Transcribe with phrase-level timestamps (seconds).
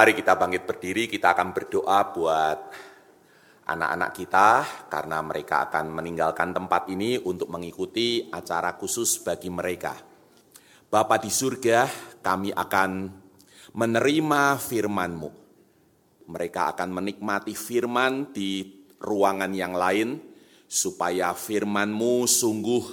[0.00, 2.58] Mari kita bangkit berdiri, kita akan berdoa buat
[3.68, 4.48] anak-anak kita
[4.88, 9.92] karena mereka akan meninggalkan tempat ini untuk mengikuti acara khusus bagi mereka.
[10.88, 11.84] Bapa di surga,
[12.24, 12.90] kami akan
[13.76, 15.30] menerima firman-Mu.
[16.32, 20.16] Mereka akan menikmati firman di ruangan yang lain,
[20.64, 22.84] supaya firman-Mu sungguh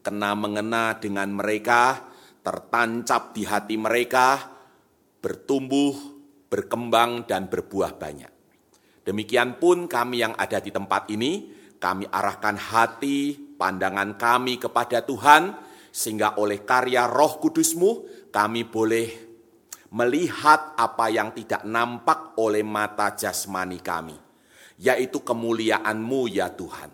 [0.00, 2.08] kena mengena dengan mereka,
[2.40, 4.48] tertancap di hati mereka,
[5.20, 6.13] bertumbuh,
[6.54, 8.30] berkembang, dan berbuah banyak.
[9.02, 11.50] Demikian pun kami yang ada di tempat ini,
[11.82, 15.50] kami arahkan hati, pandangan kami kepada Tuhan,
[15.90, 19.06] sehingga oleh karya roh kudusmu, kami boleh
[19.94, 24.14] melihat apa yang tidak nampak oleh mata jasmani kami,
[24.78, 26.90] yaitu kemuliaanmu ya Tuhan.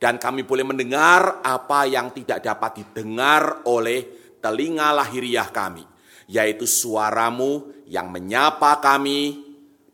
[0.00, 5.84] Dan kami boleh mendengar apa yang tidak dapat didengar oleh telinga lahiriah kami,
[6.24, 9.42] yaitu suaramu yang menyapa kami,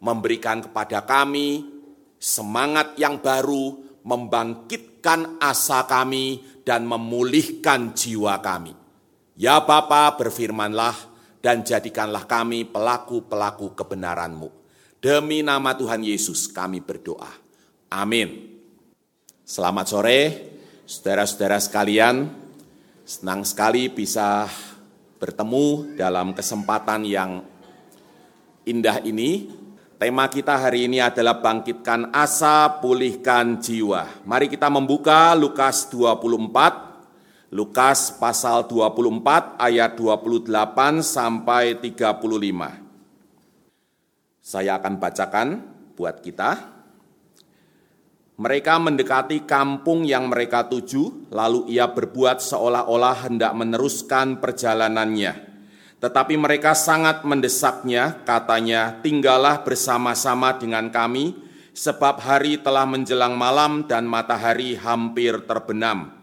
[0.05, 1.77] memberikan kepada kami
[2.21, 8.75] semangat yang baru, membangkitkan asa kami, dan memulihkan jiwa kami.
[9.39, 10.97] Ya Bapa, berfirmanlah
[11.39, 14.49] dan jadikanlah kami pelaku-pelaku kebenaranmu.
[14.99, 17.31] Demi nama Tuhan Yesus kami berdoa.
[17.93, 18.59] Amin.
[19.47, 20.21] Selamat sore,
[20.89, 22.27] saudara-saudara sekalian.
[23.07, 24.51] Senang sekali bisa
[25.23, 27.39] bertemu dalam kesempatan yang
[28.67, 29.49] indah ini.
[29.97, 34.29] Tema kita hari ini adalah bangkitkan asa, pulihkan jiwa.
[34.29, 42.77] Mari kita membuka Lukas 24, Lukas pasal 24 ayat 28 sampai 35.
[44.45, 45.49] Saya akan bacakan
[45.97, 46.77] buat kita.
[48.37, 55.46] Mereka mendekati kampung yang mereka tuju, lalu ia berbuat seolah-olah hendak meneruskan perjalanannya.
[56.07, 61.35] Tetapi mereka sangat mendesaknya, katanya, tinggallah bersama-sama dengan kami,
[61.75, 66.15] sebab hari telah menjelang malam dan matahari hampir terbenam.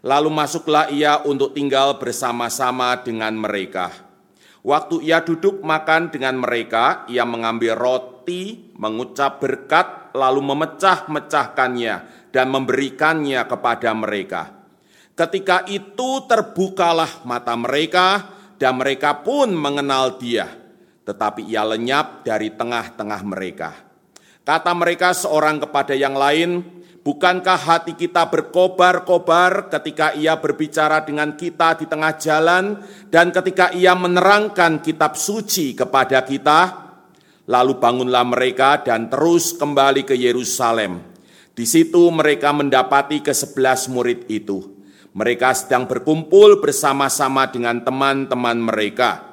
[0.00, 3.92] Lalu masuklah ia untuk tinggal bersama-sama dengan mereka.
[4.64, 11.94] Waktu ia duduk makan dengan mereka, ia mengambil roti, mengucap berkat, lalu memecah-mecahkannya
[12.32, 14.48] dan memberikannya kepada mereka.
[15.12, 20.48] Ketika itu terbukalah mata mereka, dan mereka pun mengenal dia,
[21.04, 23.70] tetapi ia lenyap dari tengah-tengah mereka.
[24.46, 26.62] Kata mereka seorang kepada yang lain,
[27.02, 32.78] bukankah hati kita berkobar-kobar ketika ia berbicara dengan kita di tengah jalan
[33.10, 36.86] dan ketika ia menerangkan kitab suci kepada kita?
[37.46, 41.14] Lalu bangunlah mereka dan terus kembali ke Yerusalem.
[41.54, 44.75] Di situ mereka mendapati ke sebelas murid itu
[45.16, 49.24] mereka sedang berkumpul bersama-sama dengan teman-teman mereka.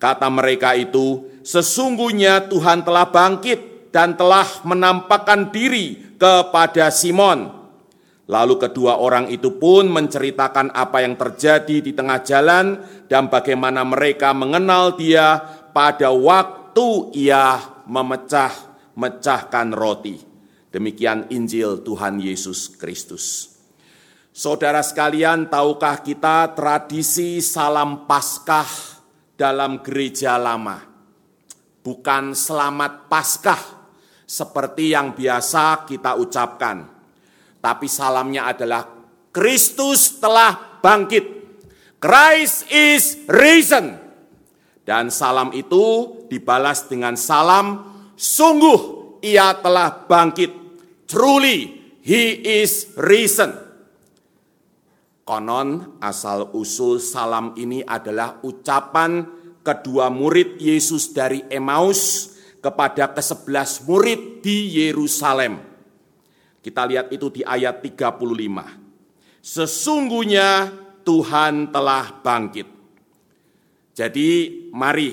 [0.00, 7.52] Kata mereka itu, sesungguhnya Tuhan telah bangkit dan telah menampakkan diri kepada Simon.
[8.26, 14.32] Lalu kedua orang itu pun menceritakan apa yang terjadi di tengah jalan dan bagaimana mereka
[14.32, 15.38] mengenal dia
[15.70, 20.16] pada waktu ia memecah-mecahkan roti.
[20.72, 23.55] Demikian Injil Tuhan Yesus Kristus.
[24.36, 28.68] Saudara sekalian, tahukah kita tradisi salam Paskah
[29.32, 30.76] dalam gereja lama?
[31.80, 33.88] Bukan selamat Paskah
[34.28, 36.84] seperti yang biasa kita ucapkan,
[37.64, 38.84] tapi salamnya adalah
[39.32, 41.24] Kristus telah bangkit.
[41.96, 43.96] Christ is risen.
[44.84, 50.52] Dan salam itu dibalas dengan salam, sungguh ia telah bangkit.
[51.08, 51.72] Truly,
[52.04, 53.64] he is risen.
[55.26, 59.26] Konon asal usul salam ini adalah ucapan
[59.58, 62.30] kedua murid Yesus dari Emmaus
[62.62, 65.58] kepada kesebelas murid di Yerusalem.
[66.62, 69.42] Kita lihat itu di ayat 35.
[69.42, 70.70] Sesungguhnya
[71.02, 72.70] Tuhan telah bangkit.
[73.98, 74.30] Jadi
[74.70, 75.10] mari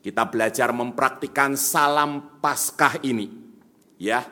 [0.00, 3.28] kita belajar mempraktikkan salam Paskah ini.
[4.00, 4.24] Ya,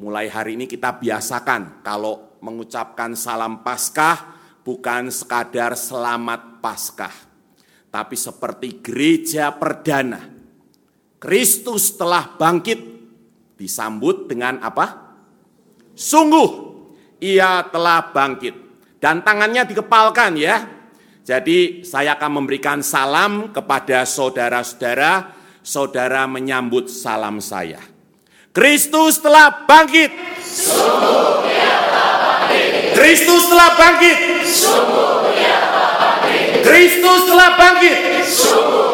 [0.00, 4.31] mulai hari ini kita biasakan kalau mengucapkan salam Paskah
[4.62, 7.14] bukan sekadar selamat Paskah,
[7.90, 10.22] tapi seperti gereja perdana.
[11.18, 12.80] Kristus telah bangkit,
[13.58, 15.14] disambut dengan apa?
[15.94, 16.50] Sungguh,
[17.22, 18.54] ia telah bangkit.
[18.98, 20.66] Dan tangannya dikepalkan ya.
[21.22, 25.30] Jadi saya akan memberikan salam kepada saudara-saudara,
[25.62, 27.78] saudara menyambut salam saya.
[28.50, 30.10] Kristus telah bangkit.
[30.42, 31.91] Sungguh, ia.
[32.92, 34.18] Kristus telah bangkit.
[34.46, 35.08] Sungguh.
[36.62, 37.98] Kristus telah bangkit.
[38.22, 38.92] Sungguh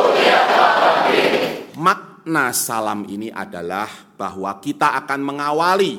[0.79, 1.31] bangkit.
[1.79, 5.95] makna salam ini adalah bahwa kita akan mengawali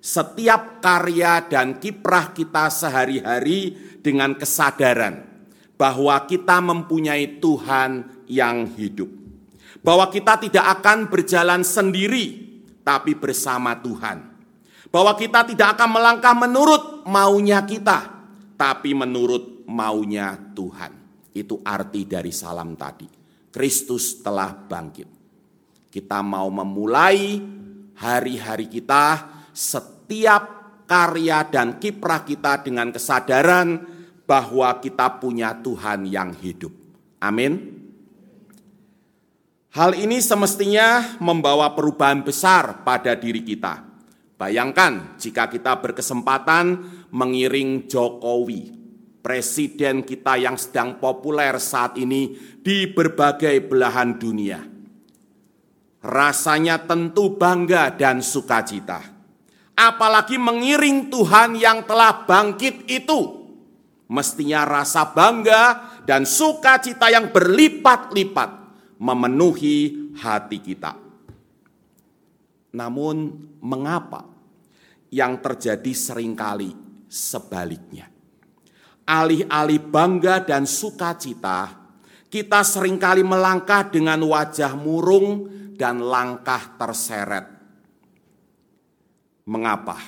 [0.00, 5.28] setiap karya dan kiprah kita sehari-hari dengan kesadaran
[5.76, 9.08] bahwa kita mempunyai Tuhan yang hidup.
[9.80, 12.52] Bahwa kita tidak akan berjalan sendiri,
[12.84, 14.29] tapi bersama Tuhan.
[14.88, 18.08] Bahwa kita tidak akan melangkah menurut maunya kita,
[18.56, 20.92] tapi menurut maunya Tuhan.
[21.36, 23.06] Itu arti dari salam tadi.
[23.52, 25.08] Kristus telah bangkit.
[25.90, 27.38] Kita mau memulai
[27.98, 33.78] hari-hari kita setiap karya dan kiprah kita dengan kesadaran
[34.26, 36.70] bahwa kita punya Tuhan yang hidup.
[37.18, 37.82] Amin.
[39.70, 43.89] Hal ini semestinya membawa perubahan besar pada diri kita.
[44.40, 46.80] Bayangkan jika kita berkesempatan
[47.12, 48.72] mengiring Jokowi,
[49.20, 52.32] presiden kita yang sedang populer saat ini
[52.64, 54.64] di berbagai belahan dunia.
[56.00, 59.04] Rasanya tentu bangga dan sukacita.
[59.76, 63.44] Apalagi mengiring Tuhan yang telah bangkit itu.
[64.08, 68.50] Mestinya rasa bangga dan sukacita yang berlipat-lipat
[68.96, 70.96] memenuhi hati kita.
[72.70, 74.29] Namun, mengapa
[75.10, 76.72] yang terjadi sering kali
[77.10, 78.08] sebaliknya?
[79.04, 81.74] Alih-alih bangga dan sukacita,
[82.30, 87.46] kita sering kali melangkah dengan wajah murung dan langkah terseret.
[89.50, 89.98] Mengapa?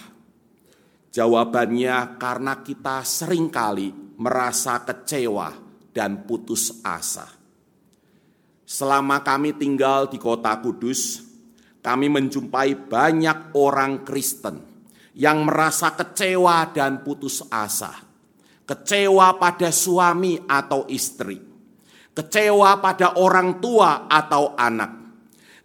[1.13, 5.51] Jawabannya karena kita sering kali merasa kecewa
[5.93, 7.43] dan putus asa
[8.73, 11.21] Selama kami tinggal di kota Kudus,
[11.85, 14.72] kami menjumpai banyak orang Kristen
[15.17, 17.93] yang merasa kecewa dan putus asa.
[18.63, 21.37] Kecewa pada suami atau istri,
[22.15, 24.93] kecewa pada orang tua atau anak,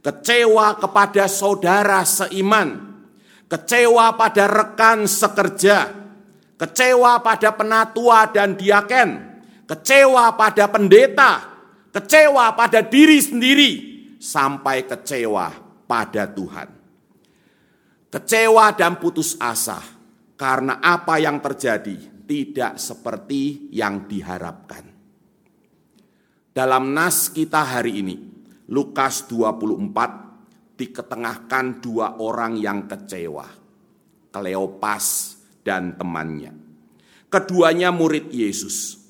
[0.02, 3.00] kecewa kepada saudara seiman,
[3.48, 5.94] kecewa pada rekan sekerja,
[6.58, 9.10] kecewa pada penatua dan diaken,
[9.70, 11.32] kecewa pada pendeta,
[11.94, 13.72] kecewa pada diri sendiri,
[14.18, 15.54] sampai kecewa
[15.86, 16.77] pada Tuhan.
[18.08, 19.84] Kecewa dan putus asa
[20.40, 24.88] karena apa yang terjadi tidak seperti yang diharapkan.
[26.56, 28.16] Dalam nas kita hari ini,
[28.72, 33.46] Lukas 24 diketengahkan dua orang yang kecewa,
[34.32, 35.06] Kleopas
[35.62, 36.56] dan temannya.
[37.28, 39.04] Keduanya murid Yesus.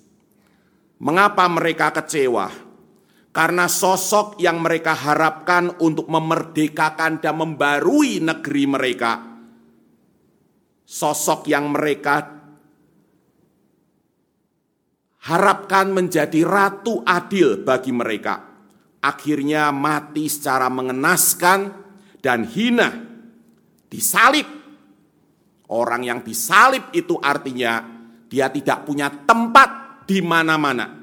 [0.97, 2.66] Mengapa mereka kecewa?
[3.37, 9.13] Karena sosok yang mereka harapkan untuk memerdekakan dan membarui negeri mereka,
[10.81, 12.33] sosok yang mereka
[15.21, 18.41] harapkan menjadi ratu adil bagi mereka,
[19.05, 21.59] akhirnya mati secara mengenaskan
[22.17, 22.89] dan hina,
[23.85, 24.49] disalib.
[25.69, 27.85] Orang yang disalib itu artinya
[28.25, 30.96] dia tidak punya tempat di mana-mana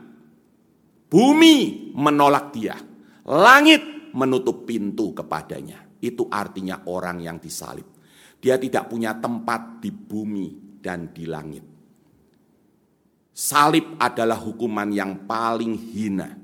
[1.15, 2.75] Bumi menolak dia.
[3.31, 5.87] Langit menutup pintu kepadanya.
[6.03, 7.87] Itu artinya orang yang disalib.
[8.43, 11.63] Dia tidak punya tempat di bumi dan di langit.
[13.31, 16.35] Salib adalah hukuman yang paling hina,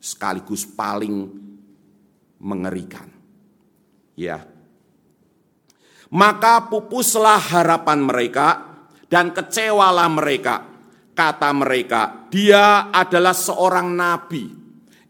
[0.00, 1.28] sekaligus paling
[2.40, 3.12] mengerikan.
[4.16, 4.40] Ya.
[6.16, 8.48] Maka pupuslah harapan mereka
[9.12, 10.73] dan kecewalah mereka
[11.14, 14.50] Kata mereka, dia adalah seorang nabi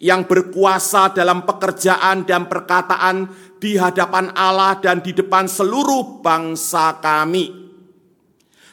[0.04, 3.24] yang berkuasa dalam pekerjaan dan perkataan
[3.56, 7.64] di hadapan Allah dan di depan seluruh bangsa kami.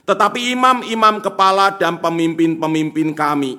[0.04, 3.56] Tetapi imam-imam kepala dan pemimpin-pemimpin kami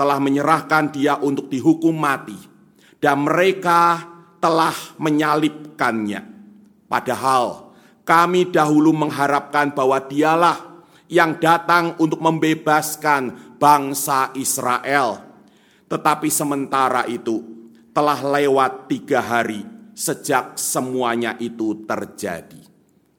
[0.00, 2.40] telah menyerahkan dia untuk dihukum mati.
[2.96, 4.00] Dan mereka
[4.40, 6.20] telah menyalibkannya.
[6.88, 7.72] Padahal
[8.08, 10.69] kami dahulu mengharapkan bahwa dialah
[11.10, 15.18] yang datang untuk membebaskan bangsa Israel.
[15.90, 17.42] Tetapi sementara itu
[17.90, 22.62] telah lewat tiga hari sejak semuanya itu terjadi.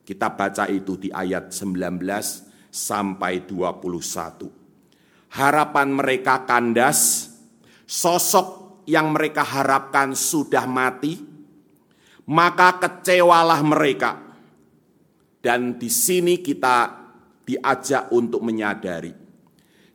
[0.08, 2.00] Kita baca itu di ayat 19
[2.72, 4.48] sampai 21.
[5.36, 7.28] Harapan mereka kandas,
[7.84, 11.20] sosok yang mereka harapkan sudah mati,
[12.32, 14.12] maka kecewalah mereka.
[15.44, 17.01] Dan di sini kita
[17.46, 19.22] diajak untuk menyadari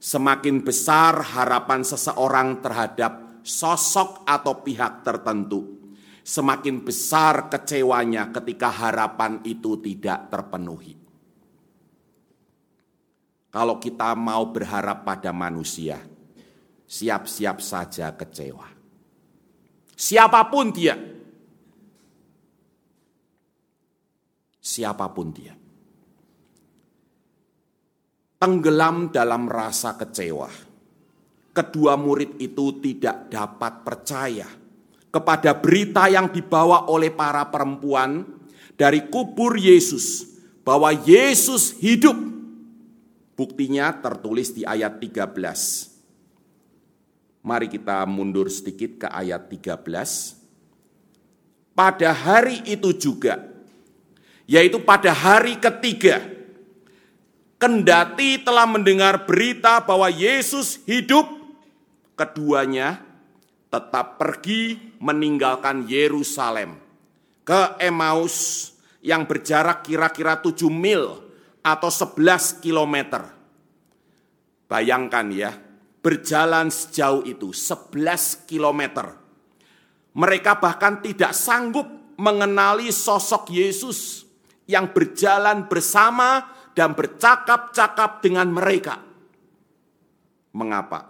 [0.06, 5.90] semakin besar harapan seseorang terhadap sosok atau pihak tertentu,
[6.22, 10.94] semakin besar kecewanya ketika harapan itu tidak terpenuhi.
[13.50, 15.96] Kalau kita mau berharap pada manusia,
[16.84, 18.68] siap-siap saja kecewa.
[19.96, 20.92] Siapa pun dia,
[24.60, 25.65] siapa pun dia.
[28.36, 30.52] Tenggelam dalam rasa kecewa.
[31.56, 34.44] Kedua murid itu tidak dapat percaya
[35.08, 38.28] kepada berita yang dibawa oleh para perempuan
[38.76, 42.36] dari kubur Yesus bahwa Yesus hidup.
[43.32, 45.96] Buktinya tertulis di ayat 13.
[47.40, 50.36] Mari kita mundur sedikit ke ayat 13.
[51.72, 53.40] Pada hari itu juga,
[54.44, 56.35] yaitu pada hari ketiga,
[57.56, 61.28] kendati telah mendengar berita bahwa Yesus hidup,
[62.16, 63.00] keduanya
[63.68, 66.80] tetap pergi meninggalkan Yerusalem
[67.44, 68.70] ke Emmaus
[69.04, 71.20] yang berjarak kira-kira 7 mil
[71.60, 73.22] atau 11 kilometer.
[74.66, 75.52] Bayangkan ya,
[76.02, 79.14] berjalan sejauh itu 11 kilometer.
[80.16, 81.86] Mereka bahkan tidak sanggup
[82.16, 84.25] mengenali sosok Yesus
[84.64, 89.00] yang berjalan bersama dan bercakap-cakap dengan mereka.
[90.52, 91.09] Mengapa?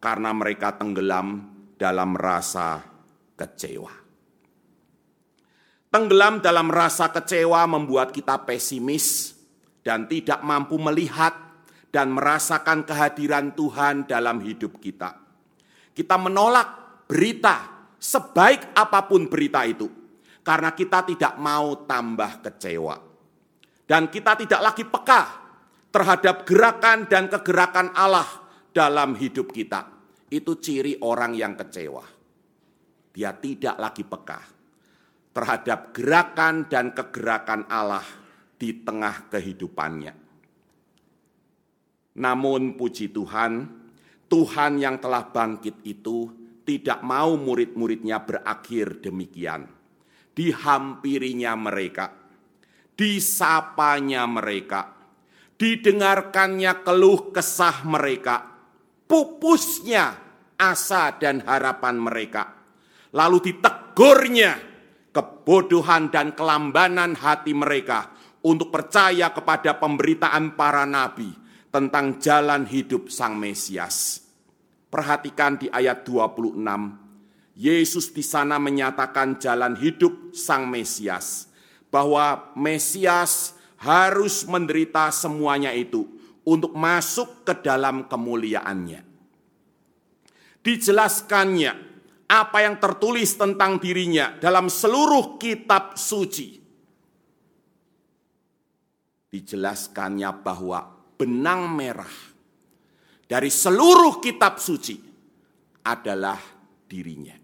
[0.00, 1.44] Karena mereka tenggelam
[1.76, 2.80] dalam rasa
[3.36, 3.92] kecewa.
[5.92, 9.36] Tenggelam dalam rasa kecewa membuat kita pesimis
[9.84, 11.36] dan tidak mampu melihat
[11.92, 15.14] dan merasakan kehadiran Tuhan dalam hidup kita.
[15.94, 19.86] Kita menolak berita, sebaik apa pun berita itu,
[20.42, 23.13] karena kita tidak mau tambah kecewa,
[23.84, 25.22] dan kita tidak lagi peka
[25.92, 28.26] terhadap gerakan dan kegerakan Allah
[28.74, 29.86] dalam hidup kita
[30.32, 32.02] itu ciri orang yang kecewa.
[33.14, 34.40] Dia tidak lagi peka
[35.30, 38.02] terhadap gerakan dan kegerakan Allah
[38.58, 40.14] di tengah kehidupannya.
[42.14, 43.52] Namun puji Tuhan,
[44.30, 46.30] Tuhan yang telah bangkit itu
[46.62, 49.66] tidak mau murid-muridnya berakhir demikian.
[50.34, 52.10] Dihampirinya mereka,
[52.94, 54.94] disapanya mereka,
[55.58, 58.46] didengarkannya keluh kesah mereka,
[59.06, 60.14] pupusnya
[60.58, 62.54] asa dan harapan mereka.
[63.14, 64.58] Lalu ditegurnya
[65.14, 68.10] kebodohan dan kelambanan hati mereka
[68.42, 71.30] untuk percaya kepada pemberitaan para nabi
[71.70, 74.22] tentang jalan hidup Sang Mesias.
[74.90, 76.54] Perhatikan di ayat 26,
[77.58, 81.50] Yesus di sana menyatakan jalan hidup Sang Mesias,
[81.94, 86.10] bahwa Mesias harus menderita semuanya itu
[86.42, 89.14] untuk masuk ke dalam kemuliaannya
[90.64, 91.72] dijelaskannya
[92.24, 96.64] apa yang tertulis tentang dirinya dalam seluruh kitab suci.
[99.28, 100.88] Dijelaskannya bahwa
[101.20, 102.14] benang merah
[103.28, 104.96] dari seluruh kitab suci
[105.84, 106.40] adalah
[106.88, 107.36] dirinya.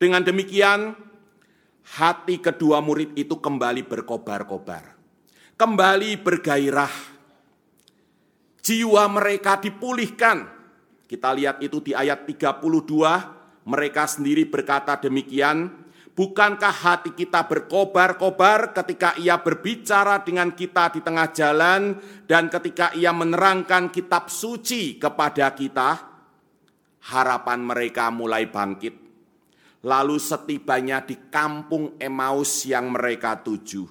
[0.00, 0.96] Dengan demikian,
[1.98, 4.94] hati kedua murid itu kembali berkobar-kobar,
[5.58, 6.94] kembali bergairah.
[8.60, 10.60] Jiwa mereka dipulihkan
[11.10, 19.16] kita lihat itu di ayat 32, mereka sendiri berkata demikian, Bukankah hati kita berkobar-kobar ketika
[19.16, 21.96] ia berbicara dengan kita di tengah jalan
[22.28, 25.96] dan ketika ia menerangkan kitab suci kepada kita?
[27.10, 28.99] Harapan mereka mulai bangkit.
[29.80, 33.88] Lalu setibanya di kampung Emmaus yang mereka tuju.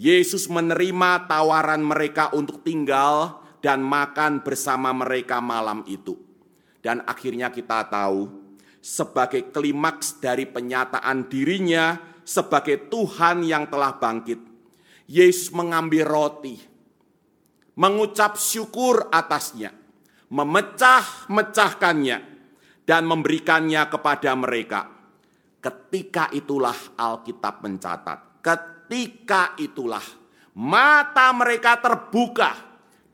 [0.00, 6.16] Yesus menerima tawaran mereka untuk tinggal dan makan bersama mereka malam itu.
[6.80, 8.24] Dan akhirnya kita tahu,
[8.80, 14.40] sebagai klimaks dari penyataan dirinya sebagai Tuhan yang telah bangkit,
[15.04, 16.56] Yesus mengambil roti,
[17.76, 19.76] mengucap syukur atasnya,
[20.32, 22.29] memecah-mecahkannya,
[22.90, 24.90] dan memberikannya kepada mereka.
[25.62, 30.02] Ketika itulah Alkitab mencatat, ketika itulah
[30.58, 32.50] mata mereka terbuka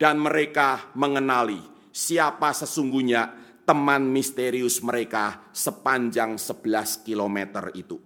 [0.00, 1.60] dan mereka mengenali
[1.92, 3.36] siapa sesungguhnya
[3.68, 8.00] teman misterius mereka sepanjang 11 kilometer itu.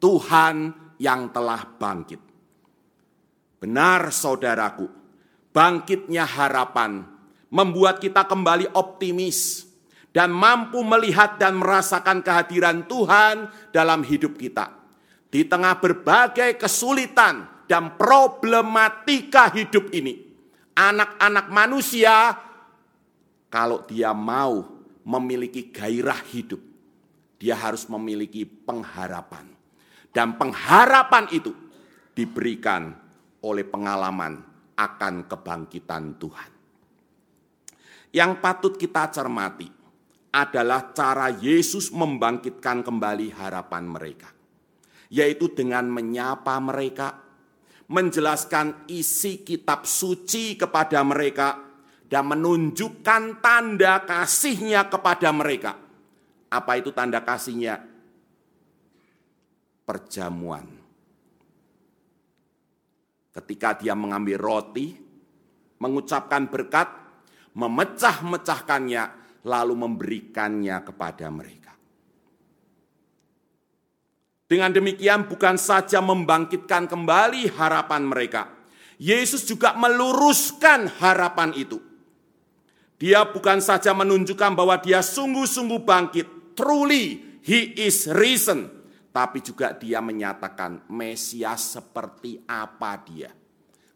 [0.00, 2.22] Tuhan yang telah bangkit.
[3.60, 4.88] Benar saudaraku,
[5.52, 7.04] bangkitnya harapan
[7.52, 9.67] membuat kita kembali optimis
[10.18, 14.74] dan mampu melihat dan merasakan kehadiran Tuhan dalam hidup kita.
[15.30, 20.18] Di tengah berbagai kesulitan dan problematika hidup ini,
[20.74, 22.34] anak-anak manusia
[23.46, 24.66] kalau dia mau
[25.06, 26.66] memiliki gairah hidup,
[27.38, 29.46] dia harus memiliki pengharapan.
[30.10, 31.54] Dan pengharapan itu
[32.10, 32.90] diberikan
[33.46, 34.42] oleh pengalaman
[34.74, 36.50] akan kebangkitan Tuhan.
[38.10, 39.77] Yang patut kita cermati
[40.32, 44.28] adalah cara Yesus membangkitkan kembali harapan mereka,
[45.08, 47.16] yaitu dengan menyapa mereka,
[47.88, 51.64] menjelaskan isi kitab suci kepada mereka,
[52.08, 55.76] dan menunjukkan tanda kasihnya kepada mereka.
[56.48, 57.84] Apa itu tanda kasihnya?
[59.84, 60.64] Perjamuan.
[63.32, 64.96] Ketika dia mengambil roti,
[65.78, 66.88] mengucapkan berkat,
[67.54, 69.17] memecah-mecahkannya,
[69.48, 71.72] lalu memberikannya kepada mereka.
[74.48, 78.48] Dengan demikian bukan saja membangkitkan kembali harapan mereka,
[78.96, 81.80] Yesus juga meluruskan harapan itu.
[82.98, 86.26] Dia bukan saja menunjukkan bahwa dia sungguh-sungguh bangkit,
[86.58, 88.66] truly he is risen,
[89.12, 93.30] tapi juga dia menyatakan Mesias seperti apa dia.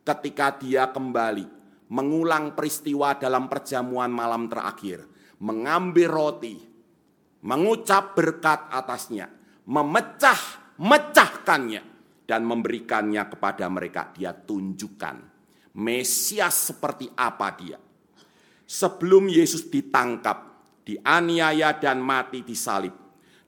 [0.05, 1.47] Ketika dia kembali
[1.91, 5.12] mengulang peristiwa dalam perjamuan malam terakhir,
[5.43, 6.55] mengambil roti,
[7.43, 9.27] mengucap berkat atasnya,
[9.67, 11.83] memecah-mecahkannya
[12.23, 14.15] dan memberikannya kepada mereka.
[14.15, 15.33] Dia tunjukkan
[15.73, 17.81] Mesias seperti apa dia.
[18.69, 20.53] Sebelum Yesus ditangkap,
[20.85, 22.93] dianiaya dan mati di salib.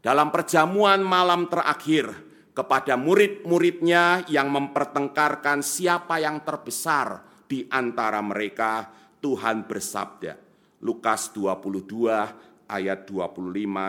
[0.00, 2.08] Dalam perjamuan malam terakhir
[2.56, 8.88] kepada murid-muridnya yang mempertengkarkan siapa yang terbesar di antara mereka,
[9.20, 10.53] Tuhan bersabda.
[10.84, 13.40] Lukas 22 ayat 25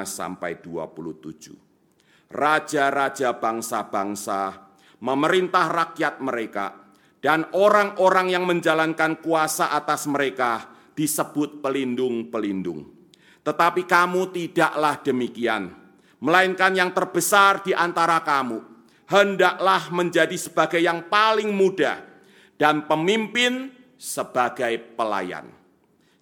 [0.08, 1.66] sampai 27
[2.36, 6.92] raja-raja bangsa-bangsa, memerintah rakyat mereka,
[7.24, 12.92] dan orang-orang yang menjalankan kuasa atas mereka disebut pelindung-pelindung.
[13.46, 15.72] Tetapi kamu tidaklah demikian,
[16.20, 18.60] melainkan yang terbesar di antara kamu,
[19.08, 22.04] hendaklah menjadi sebagai yang paling muda,
[22.60, 25.55] dan pemimpin sebagai pelayan.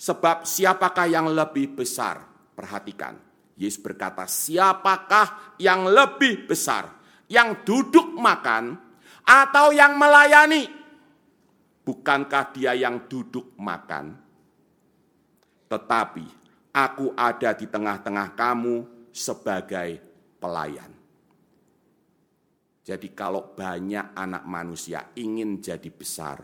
[0.04, 2.28] Sebab siapakah yang lebih besar?
[2.52, 3.16] Perhatikan,
[3.56, 6.92] Yesus berkata, siapakah yang lebih besar?
[7.32, 8.76] Yang duduk makan
[9.24, 10.68] atau yang melayani?
[11.88, 14.20] Bukankah dia yang duduk makan?
[15.72, 16.26] Tetapi
[16.76, 20.04] aku ada di tengah-tengah kamu sebagai
[20.36, 20.92] pelayan.
[22.84, 26.44] Jadi kalau banyak anak manusia ingin jadi besar,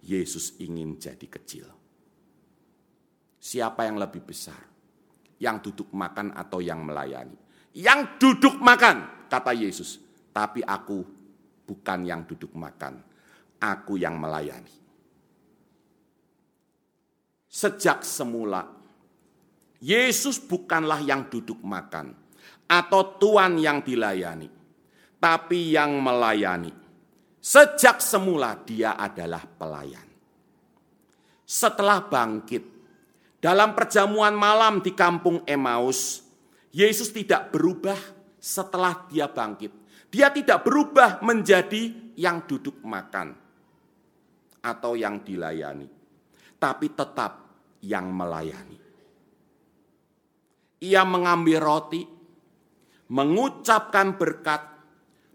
[0.00, 1.83] Yesus ingin jadi kecil.
[3.44, 4.74] Siapa yang lebih besar?
[5.44, 7.36] yang duduk makan atau yang melayani.
[7.76, 9.98] Yang duduk makan, kata Yesus.
[10.30, 11.02] Tapi aku
[11.66, 13.02] bukan yang duduk makan,
[13.60, 14.72] aku yang melayani.
[17.50, 18.66] Sejak semula,
[19.78, 22.16] Yesus bukanlah yang duduk makan
[22.66, 24.50] atau Tuhan yang dilayani,
[25.22, 26.72] tapi yang melayani.
[27.44, 30.08] Sejak semula dia adalah pelayan.
[31.44, 32.73] Setelah bangkit,
[33.44, 36.24] dalam perjamuan malam di kampung Emmaus,
[36.72, 38.00] Yesus tidak berubah
[38.40, 39.68] setelah dia bangkit.
[40.08, 43.36] Dia tidak berubah menjadi yang duduk makan
[44.64, 45.84] atau yang dilayani,
[46.56, 47.44] tapi tetap
[47.84, 48.80] yang melayani.
[50.80, 52.00] Ia mengambil roti,
[53.12, 54.62] mengucapkan berkat,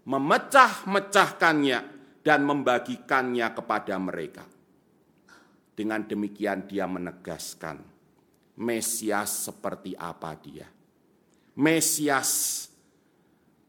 [0.02, 1.78] memecah-mecahkannya,
[2.26, 4.42] dan membagikannya kepada mereka.
[5.78, 7.99] Dengan demikian, dia menegaskan
[8.60, 10.68] Mesias seperti apa dia.
[11.56, 12.30] Mesias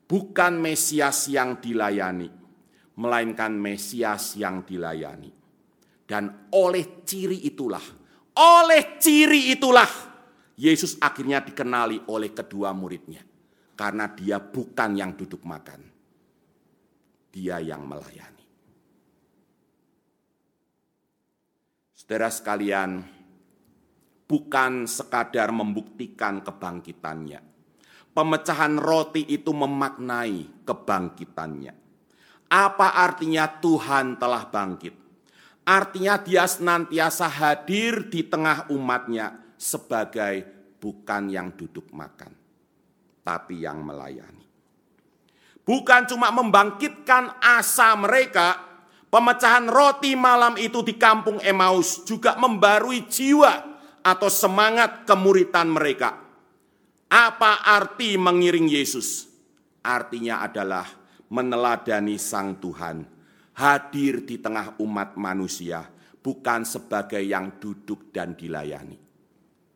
[0.03, 2.27] bukan Mesias yang dilayani,
[2.99, 5.31] melainkan Mesias yang dilayani.
[6.03, 7.83] Dan oleh ciri itulah,
[8.35, 10.11] oleh ciri itulah
[10.61, 13.25] Yesus akhirnya dikenali oleh kedua muridnya.
[13.73, 15.81] Karena dia bukan yang duduk makan.
[17.33, 18.45] Dia yang melayani.
[21.97, 23.01] Saudara sekalian,
[24.31, 27.43] bukan sekadar membuktikan kebangkitannya.
[28.15, 31.75] Pemecahan roti itu memaknai kebangkitannya.
[32.47, 34.95] Apa artinya Tuhan telah bangkit?
[35.67, 40.43] Artinya dia senantiasa hadir di tengah umatnya sebagai
[40.79, 42.31] bukan yang duduk makan,
[43.23, 44.47] tapi yang melayani.
[45.63, 48.59] Bukan cuma membangkitkan asa mereka,
[49.07, 53.70] pemecahan roti malam itu di kampung Emmaus juga membarui jiwa
[54.01, 56.17] atau semangat kemuritan mereka.
[57.11, 59.29] Apa arti mengiring Yesus?
[59.81, 60.85] Artinya adalah
[61.31, 63.03] meneladani Sang Tuhan,
[63.57, 65.85] hadir di tengah umat manusia,
[66.21, 68.95] bukan sebagai yang duduk dan dilayani,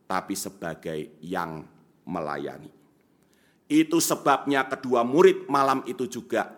[0.05, 1.65] tapi sebagai yang
[2.05, 2.69] melayani.
[3.65, 6.53] Itu sebabnya kedua murid malam itu juga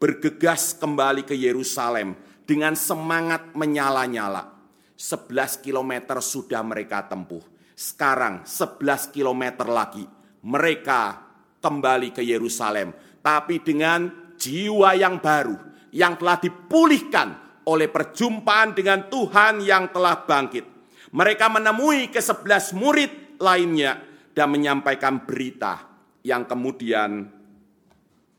[0.00, 2.16] bergegas kembali ke Yerusalem
[2.48, 4.57] dengan semangat menyala-nyala
[4.98, 7.40] 11 km sudah mereka tempuh.
[7.78, 10.02] Sekarang 11 km lagi
[10.42, 11.22] mereka
[11.62, 12.90] kembali ke Yerusalem.
[13.22, 15.54] Tapi dengan jiwa yang baru,
[15.94, 17.28] yang telah dipulihkan
[17.70, 20.66] oleh perjumpaan dengan Tuhan yang telah bangkit.
[21.14, 24.02] Mereka menemui ke sebelas murid lainnya
[24.34, 25.86] dan menyampaikan berita
[26.26, 27.30] yang kemudian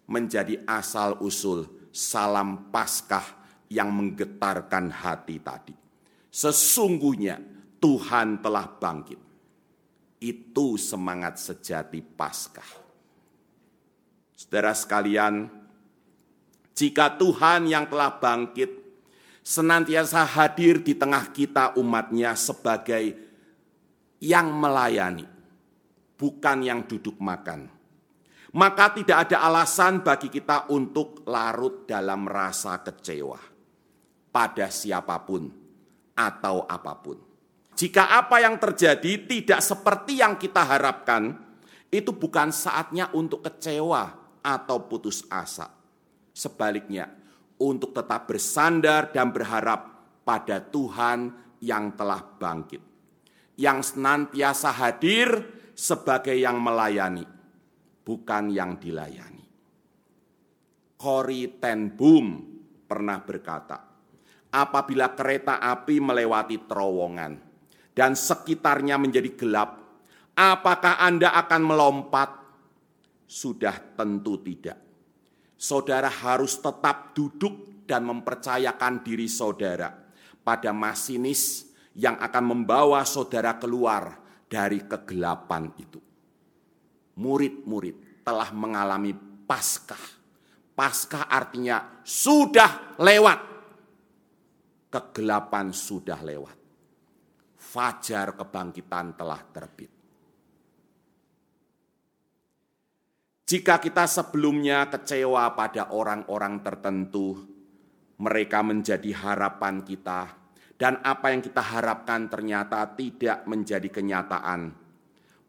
[0.09, 3.25] menjadi asal-usul salam Paskah
[3.69, 5.88] yang menggetarkan hati tadi.
[6.29, 7.41] Sesungguhnya
[7.81, 9.17] Tuhan telah bangkit.
[10.19, 12.71] Itu semangat sejati Paskah.
[14.35, 15.47] Saudara sekalian,
[16.75, 18.71] jika Tuhan yang telah bangkit
[19.43, 23.15] senantiasa hadir di tengah kita umatnya sebagai
[24.19, 25.27] yang melayani,
[26.19, 27.71] bukan yang duduk makan.
[28.49, 33.37] Maka tidak ada alasan bagi kita untuk larut dalam rasa kecewa
[34.33, 35.58] pada siapa pun
[36.19, 37.15] atau apa pun.
[37.79, 41.31] Jika apa yang terjadi tidak seperti yang kita harapkan,
[41.87, 45.71] itu bukan saatnya untuk kecewa atau putus asa.
[46.35, 47.07] Sebaliknya,
[47.55, 49.95] untuk tetap bersandar dan berharap
[50.27, 51.31] pada Tuhan
[51.63, 52.83] yang telah bangkit,
[53.55, 57.23] yang senantiasa hadir sebagai yang melayani,
[58.03, 59.47] bukan yang dilayani.
[60.99, 62.27] Cory ten Boom
[62.83, 63.88] pernah berkata,
[64.49, 67.37] apabila kereta api melewati terowongan,
[67.93, 69.79] dan sekitarnya menjadi gelap,
[70.37, 72.29] apakah Anda akan melompat?
[73.29, 74.79] Sudah tentu tidak.
[75.59, 79.89] Saudara harus tetap duduk dan mempercayakan diri saudara
[80.41, 84.17] pada masinis yang akan membawa saudara keluar
[84.49, 85.99] dari kegelapan itu.
[87.19, 89.13] Murid-murid telah mengalami
[89.45, 90.21] paskah.
[90.77, 93.48] Paskah artinya sudah lewat.
[94.89, 96.59] Kegelapan sudah lewat
[97.59, 99.91] fajar kebangkitan telah terbit.
[103.49, 107.37] Jika kita sebelumnya kecewa pada orang-orang tertentu,
[108.21, 110.33] mereka menjadi harapan kita,
[110.77, 114.69] dan apa yang kita harapkan ternyata tidak menjadi kenyataan.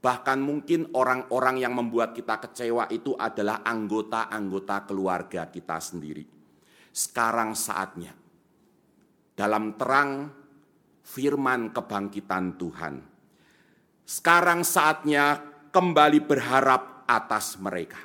[0.00, 6.24] Bahkan mungkin orang-orang yang membuat kita kecewa itu adalah anggota-anggota keluarga kita sendiri.
[6.88, 8.16] Sekarang saatnya,
[9.40, 10.29] dalam terang
[11.00, 12.94] firman kebangkitan Tuhan.
[14.05, 15.40] Sekarang saatnya
[15.72, 18.05] kembali berharap atas mereka.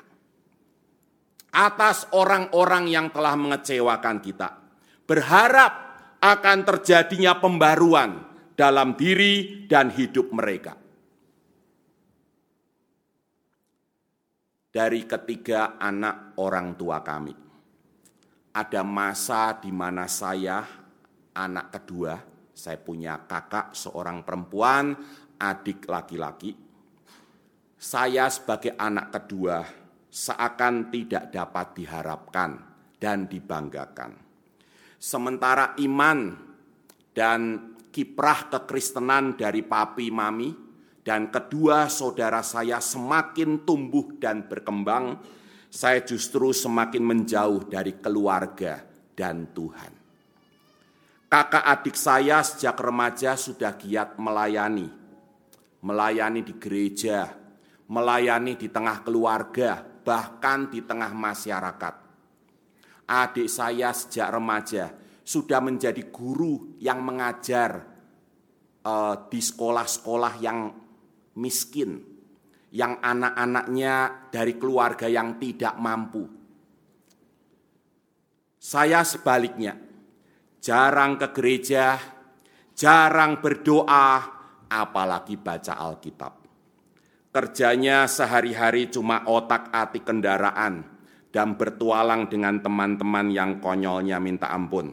[1.52, 4.64] Atas orang-orang yang telah mengecewakan kita.
[5.04, 5.74] Berharap
[6.24, 8.24] akan terjadinya pembaruan
[8.56, 10.80] dalam diri dan hidup mereka.
[14.72, 17.32] Dari ketiga anak orang tua kami,
[18.56, 20.85] ada masa di mana saya,
[21.36, 22.16] anak kedua,
[22.56, 24.96] saya punya kakak seorang perempuan,
[25.36, 26.56] adik laki-laki.
[27.76, 29.60] Saya sebagai anak kedua
[30.08, 32.52] seakan tidak dapat diharapkan
[32.96, 34.16] dan dibanggakan.
[34.96, 36.34] Sementara iman
[37.12, 40.50] dan kiprah kekristenan dari papi mami
[41.06, 45.22] dan kedua saudara saya semakin tumbuh dan berkembang,
[45.70, 48.82] saya justru semakin menjauh dari keluarga
[49.14, 49.95] dan Tuhan.
[51.36, 54.88] Kakak adik saya sejak remaja sudah giat melayani.
[55.84, 57.28] Melayani di gereja,
[57.92, 61.96] melayani di tengah keluarga, bahkan di tengah masyarakat.
[63.04, 64.96] Adik saya sejak remaja
[65.28, 67.84] sudah menjadi guru yang mengajar
[68.88, 70.72] uh, di sekolah-sekolah yang
[71.36, 72.00] miskin,
[72.72, 76.32] yang anak-anaknya dari keluarga yang tidak mampu.
[78.56, 79.85] Saya sebaliknya,
[80.66, 81.94] jarang ke gereja,
[82.74, 84.18] jarang berdoa,
[84.66, 86.34] apalagi baca Alkitab.
[87.30, 90.82] Kerjanya sehari-hari cuma otak-atik kendaraan
[91.30, 94.90] dan bertualang dengan teman-teman yang konyolnya minta ampun.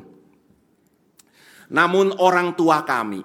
[1.72, 3.24] Namun orang tua kami,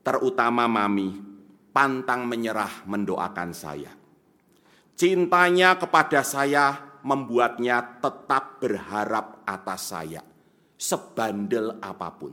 [0.00, 1.20] terutama mami,
[1.68, 3.92] pantang menyerah mendoakan saya.
[4.96, 10.27] Cintanya kepada saya membuatnya tetap berharap atas saya
[10.78, 12.32] sebandel apa pun.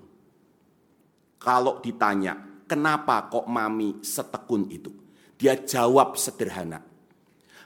[1.41, 2.37] Kalau ditanya,
[2.69, 4.93] kenapa kok mami setekun itu?
[5.35, 6.79] Dia jawab sederhana.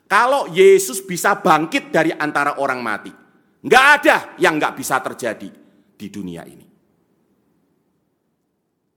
[0.09, 3.13] Kalau Yesus bisa bangkit dari antara orang mati,
[3.61, 5.53] nggak ada yang nggak bisa terjadi
[5.93, 6.65] di dunia ini.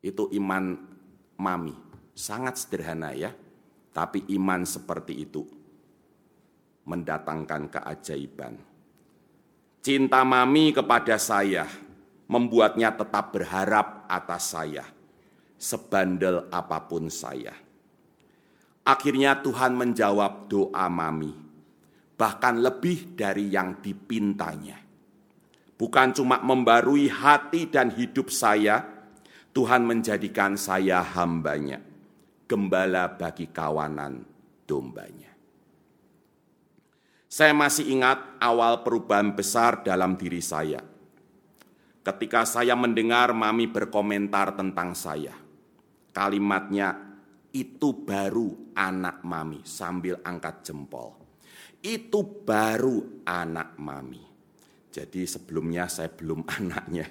[0.02, 0.64] Itu iman
[1.36, 1.76] mami,
[2.16, 3.28] sangat sederhana ya.
[3.92, 5.44] Tapi iman seperti itu
[6.88, 8.71] mendatangkan keajaiban.
[9.82, 11.66] Cinta mami kepada saya
[12.30, 14.86] membuatnya tetap berharap atas saya,
[15.58, 17.50] sebandel apa pun saya.
[18.86, 21.34] Akhirnya Tuhan menjawab doa mami,
[22.14, 24.78] bahkan lebih dari yang dipintanya.
[25.74, 28.86] bukan cuma membarui hati dan hidup saya,
[29.50, 31.82] Tuhan menjadikan saya hambanya,
[32.46, 34.22] gembala bagi kawanan
[34.62, 35.31] dombanya.
[37.32, 40.84] Saya masih ingat awal perubahan besar dalam diri saya.
[42.04, 45.32] Ketika saya mendengar mami berkomentar tentang saya,
[46.12, 46.92] kalimatnya
[47.56, 51.16] itu baru anak mami sambil angkat jempol.
[51.80, 54.20] Itu baru anak mami.
[54.92, 57.08] Jadi sebelumnya saya belum anaknya.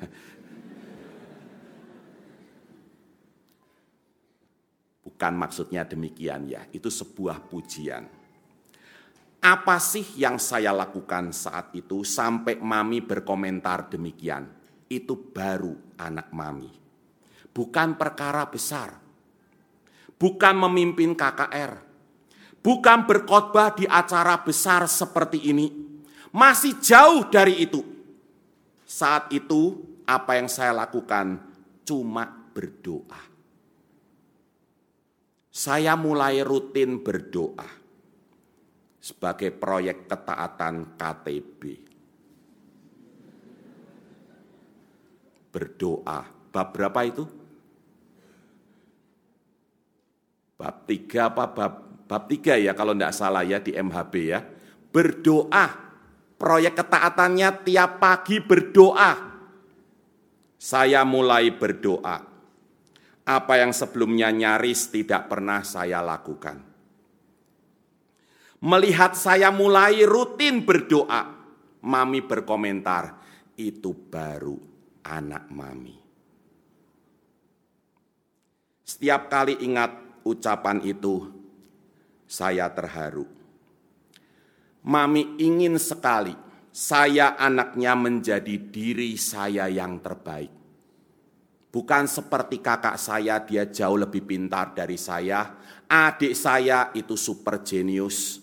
[5.02, 8.21] Bukan maksudnya demikian ya, itu sebuah pujian.
[9.42, 14.46] Apa sih yang saya lakukan saat itu sampai mami berkomentar demikian?
[14.86, 16.70] Itu baru anak mami.
[17.50, 19.02] Bukan perkara besar.
[20.14, 21.74] Bukan memimpin KKR.
[22.62, 25.74] Bukan berkhotbah di acara besar seperti ini
[26.30, 27.82] masih jauh dari itu.
[28.86, 31.42] Saat itu apa yang saya lakukan
[31.82, 33.26] cuma berdoa.
[35.50, 37.81] Saya mulai rutin berdoa
[39.02, 41.62] sebagai proyek ketaatan KTB.
[45.52, 46.20] Berdoa.
[46.52, 47.26] Bab berapa itu?
[50.56, 51.74] Bab tiga apa bab
[52.06, 54.40] bab tiga ya kalau tidak salah ya di MHB ya.
[54.92, 55.92] Berdoa
[56.42, 59.14] Proyek ketaatannya tiap pagi berdoa.
[60.58, 62.18] Saya mulai berdoa.
[63.22, 66.71] Apa yang sebelumnya nyaris tidak pernah saya lakukan.
[68.62, 71.34] Melihat saya mulai rutin berdoa,
[71.82, 73.18] Mami berkomentar,
[73.58, 74.58] itu baru
[75.02, 75.98] anak Mami.
[78.86, 81.26] Setiap kali ingat ucapan itu,
[82.30, 83.42] saya terharu
[84.82, 86.34] Mami ingin sekali
[86.74, 90.50] saya anaknya menjadi diri saya yang terbaik.
[91.72, 95.54] Bukan seperti kakak saya, dia jauh lebih pintar dari saya.
[95.86, 98.42] Adik saya itu super jenius.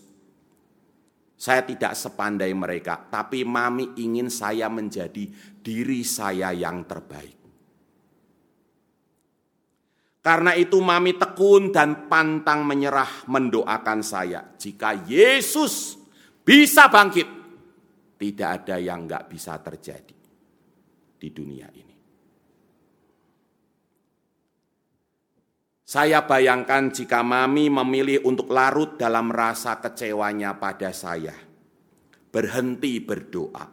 [1.38, 5.30] Saya tidak sepandai mereka, tapi mami ingin saya menjadi
[5.62, 7.38] diri saya yang terbaik.
[10.18, 14.44] Karena itu mami tekun dan pantang menyerah mendoakan saya.
[14.58, 15.94] Jika Yesus
[16.42, 17.38] bisa bangkit.
[18.18, 20.16] Tidak ada yang nggak bisa terjadi
[21.16, 21.87] di dunia ini.
[25.88, 31.32] Saya bayangkan jika mami memilih untuk larut dalam rasa kecewanya pada saya.
[32.28, 33.64] Berhenti berdoa.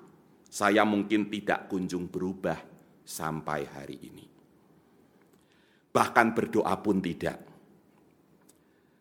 [0.47, 2.55] Saya mungkin tidak kunjung berubah
[3.03, 4.25] sampai hari ini.
[5.91, 7.35] Bahkan berdoa pun tidak.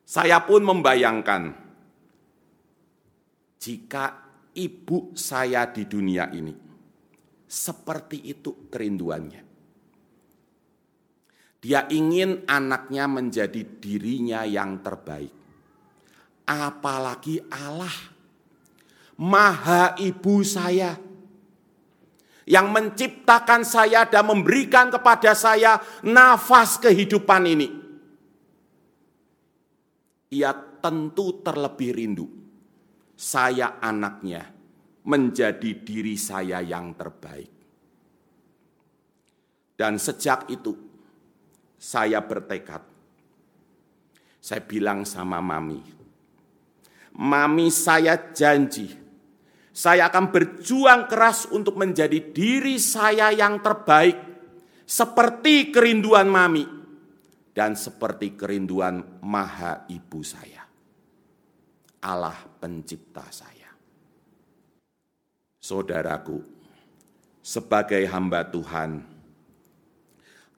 [0.02, 1.54] Saya pun membayangkan
[3.62, 4.04] jika
[4.58, 6.54] ibu saya di dunia ini
[7.46, 9.43] seperti itu kerinduannya.
[11.64, 15.32] Dia ingin anaknya menjadi dirinya yang terbaik.
[16.44, 17.96] Apalagi Allah,
[19.16, 20.92] Maha Ibu saya,
[22.44, 27.68] yang menciptakan saya dan memberikan kepada saya nafas kehidupan ini.
[30.36, 30.52] Ia
[30.84, 32.28] tentu terlebih rindu
[33.16, 34.52] saya anaknya
[35.08, 37.52] menjadi diri saya yang terbaik.
[39.80, 40.83] Dan sejak itu
[41.84, 42.80] saya bertekad.
[44.40, 45.80] Saya bilang sama mami,
[47.16, 48.92] mami saya janji,
[49.72, 54.20] saya akan berjuang keras untuk menjadi diri saya yang terbaik,
[54.84, 56.68] seperti kerinduan mami
[57.56, 60.60] dan seperti kerinduan maha ibu saya.
[62.04, 63.72] Allah pencipta saya.
[65.56, 66.36] Saudaraku,
[67.40, 69.13] sebagai hamba Tuhan,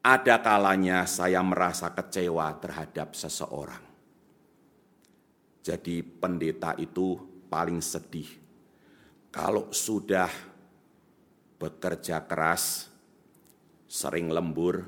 [0.06, 3.82] ada kalanya saya merasa kecewa terhadap seseorang.
[5.66, 7.18] Jadi pendeta itu
[7.50, 8.30] paling sedih
[9.34, 10.30] kalau sudah
[11.58, 12.86] bekerja keras,
[13.90, 14.86] sering lembur,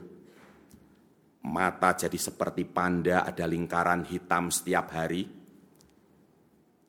[1.42, 5.26] mata jadi seperti panda ada lingkaran hitam setiap hari,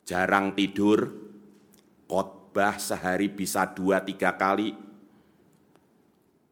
[0.05, 1.09] jarang tidur,
[2.05, 4.77] khotbah sehari bisa dua tiga kali,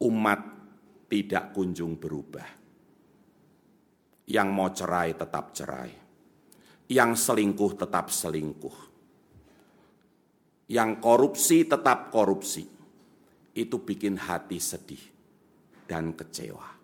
[0.01, 0.56] umat
[1.07, 2.47] tidak kunjung berubah.
[4.27, 5.91] Yang mau cerai tetap cerai,
[6.91, 8.77] yang selingkuh tetap selingkuh,
[10.67, 12.67] yang korupsi tetap korupsi.
[13.57, 15.01] Itu bikin hati sedih
[15.87, 16.77] dan kecewa.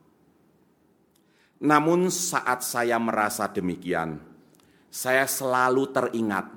[1.64, 4.18] Namun, saat saya merasa demikian,
[4.90, 6.50] saya selalu teringat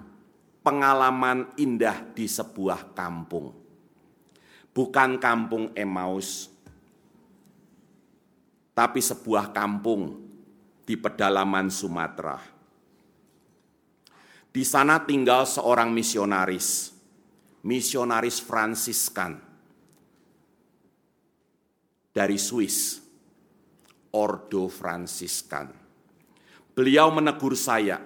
[0.65, 3.67] pengalaman indah di sebuah kampung.
[4.77, 6.53] bukan kampung Emmaus,
[8.77, 10.21] tapi sebuah kampung
[10.85, 12.37] di pedalaman Sumatera.
[14.53, 16.93] Di sana tinggal seorang misionaris,
[17.65, 19.41] misionaris Fransiskan
[22.13, 23.01] dari Swiss,
[24.13, 25.73] Ordo Fransiskan.
[26.77, 27.97] Beliau menegur saya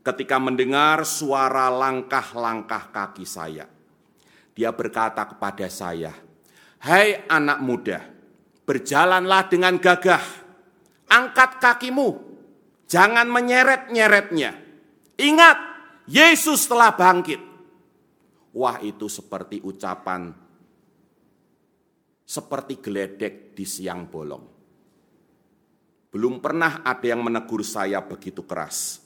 [0.00, 3.68] ketika mendengar suara langkah-langkah kaki saya.
[4.56, 6.12] Dia berkata kepada saya,
[6.80, 8.17] "Hai anak muda,
[8.68, 10.20] berjalanlah dengan gagah,
[11.08, 12.08] angkat kakimu,
[12.84, 14.52] jangan menyeret-nyeretnya.
[15.16, 15.56] Ingat,
[16.04, 17.40] Yesus telah bangkit."
[18.52, 20.48] Wah, itu seperti ucapan
[22.28, 24.44] seperti geledek di siang bolong.
[26.12, 29.00] Belum pernah ada yang menegur saya begitu keras.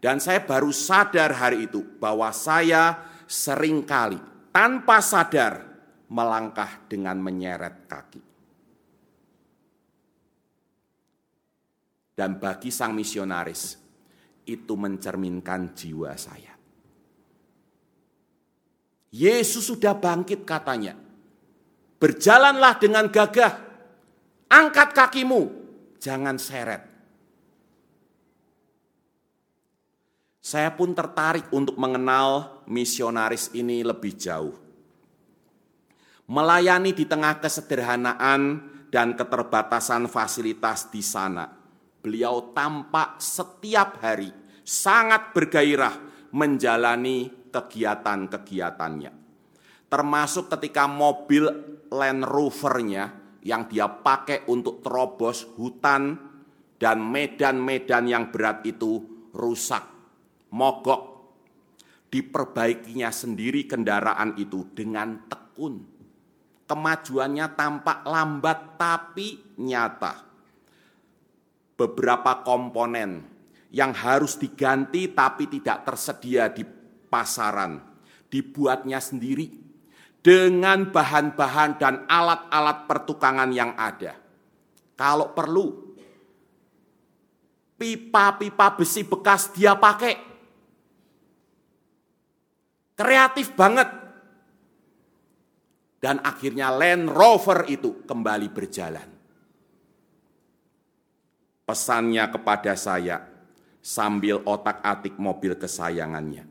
[0.00, 2.96] Dan saya baru sadar hari itu bahwa saya
[3.28, 4.16] sering kali
[4.56, 5.60] tanpa sadar
[6.08, 8.35] melangkah dengan menyeret kaki.
[12.16, 13.76] Dan bagi sang misionaris,
[14.48, 16.56] itu mencerminkan jiwa saya.
[19.12, 20.96] Yesus sudah bangkit katanya.
[21.96, 23.52] Berjalanlah dengan gagah,
[24.52, 25.42] angkat kakimu,
[25.96, 26.84] jangan seret.
[30.44, 34.54] Saya pun tertarik untuk mengenal misionaris ini lebih jauh.
[36.30, 41.50] Melayani di tengah kesederhanaan dan keterbatasan fasilitas di sana,
[42.06, 44.30] beliau tampak setiap hari
[44.62, 45.98] sangat bergairah
[46.30, 49.10] menjalani kegiatan-kegiatannya.
[49.90, 51.50] Termasuk ketika mobil
[51.90, 53.10] Land Rovernya
[53.42, 56.14] yang dia pakai untuk terobos hutan
[56.78, 59.02] dan medan-medan yang berat itu
[59.34, 59.82] rusak,
[60.54, 61.34] mogok.
[62.06, 65.82] Diperbaikinya sendiri kendaraan itu dengan tekun.
[66.70, 70.25] Kemajuannya tampak lambat tapi nyata.
[71.76, 73.20] Beberapa komponen
[73.68, 76.64] yang harus diganti tapi tidak tersedia di
[77.12, 79.48] pasaran dibuatnya sendiri
[80.20, 84.18] dengan bahan-bahan dan alat-alat pertukangan yang ada.
[84.98, 85.94] Kalau perlu,
[87.78, 90.14] pipa-pipa besi bekas dia pakai.
[92.96, 93.88] Kreatif banget.
[96.00, 99.15] Dan akhirnya Land Rover itu kembali berjalan.
[101.66, 103.26] Pesannya kepada saya
[103.82, 106.46] sambil otak-atik mobil kesayangannya.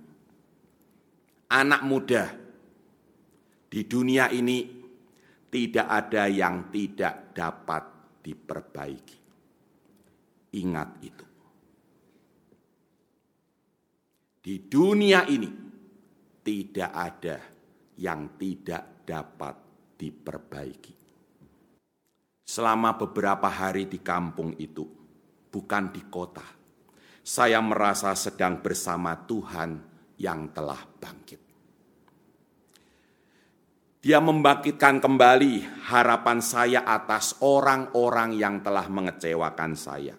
[1.51, 2.35] Anak muda,
[3.71, 4.75] di dunia ini
[5.47, 7.83] tidak ada yang tidak dapat
[8.19, 9.19] diperbaiki.
[10.55, 11.25] Ingat itu.
[14.43, 15.49] Di dunia ini
[16.43, 17.37] tidak ada
[17.99, 19.55] yang tidak dapat
[19.95, 20.93] diperbaiki.
[22.45, 25.04] Selama beberapa hari di kampung itu,
[25.55, 26.43] bukan di kota,
[27.23, 29.79] saya merasa sedang bersama Tuhan
[30.19, 31.39] yang telah bangkit.
[34.03, 40.13] Dia membangkitkan kembali harapan saya atas orang-orang yang telah mengecewakan saya.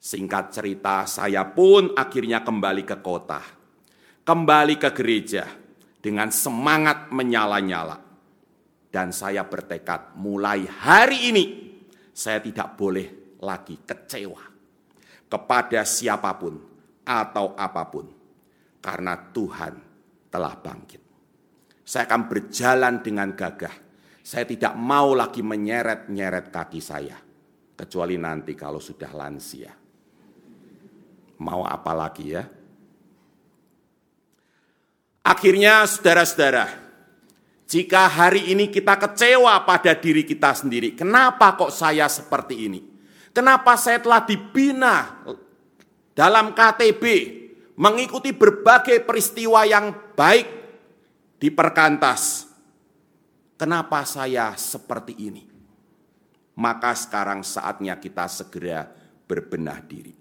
[0.00, 3.40] Singkat cerita, saya pun akhirnya kembali ke kota,
[4.26, 5.46] kembali ke gereja
[6.02, 8.10] dengan semangat menyala-nyala.
[8.90, 11.44] Dan saya bertekad mulai hari ini
[12.20, 14.42] saya tidak boleh lagi kecewa
[15.30, 16.54] kepada siapa pun
[17.04, 18.06] atau apa pun
[18.80, 19.74] karena Tuhan
[20.30, 21.02] telah bangkit.
[21.84, 23.74] Saya akan berjalan dengan gagah.
[24.22, 27.18] Saya tidak mau lagi menyeret-nyeret kaki saya.
[27.74, 29.72] Kecuali nanti kalau sudah lansia.
[31.40, 32.44] Mau apa lagi ya?
[35.24, 36.68] Akhirnya saudara-saudara,
[37.66, 42.80] jika hari ini kita kecewa pada diri kita sendiri, kenapa kok saya seperti ini?
[43.30, 45.22] Kenapa saya telah dibina
[46.14, 47.04] dalam KTB,
[47.80, 50.46] mengikuti berbagai peristiwa yang baik
[51.40, 52.44] di perkantas.
[53.56, 55.44] Kenapa saya seperti ini?
[56.60, 58.84] Maka sekarang saatnya kita segera
[59.24, 60.12] berbenah diri.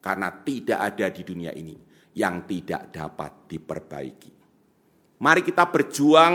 [0.00, 1.76] Karena tidak ada di dunia ini
[2.16, 4.32] yang tidak dapat diperbaiki.
[5.20, 6.34] Mari kita berjuang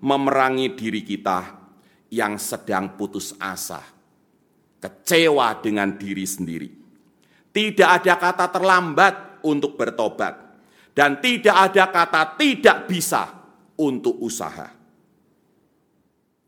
[0.00, 1.60] memerangi diri kita
[2.14, 3.82] yang sedang putus asa,
[4.82, 6.70] kecewa dengan diri sendiri.
[7.54, 9.14] Tidak ada kata terlambat
[9.46, 10.34] untuk bertobat,
[10.90, 13.22] dan tidak ada kata tidak bisa
[13.78, 14.66] untuk usaha.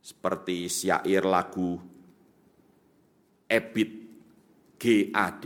[0.05, 1.79] Seperti syair lagu
[3.49, 3.93] Ebit
[4.77, 5.45] GAD.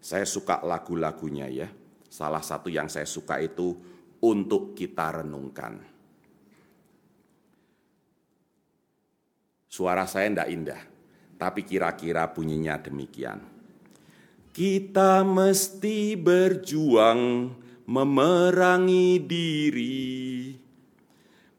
[0.00, 1.68] Saya suka lagu-lagunya ya.
[2.08, 3.74] Salah satu yang saya suka itu
[4.22, 5.78] untuk kita renungkan.
[9.66, 10.93] Suara saya tidak indah
[11.44, 13.36] tapi kira-kira bunyinya demikian.
[14.48, 17.52] Kita mesti berjuang
[17.84, 20.56] memerangi diri,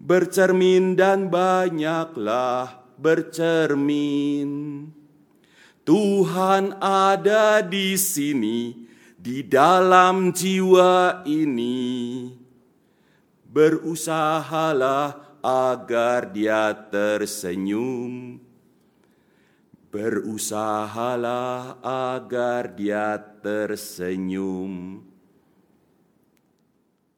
[0.02, 4.50] bercermin dan banyaklah bercermin.
[5.86, 8.90] Tuhan ada di sini,
[9.22, 12.34] di dalam jiwa ini.
[13.46, 18.45] Berusahalah agar dia tersenyum.
[19.96, 25.00] Berusahalah agar dia tersenyum.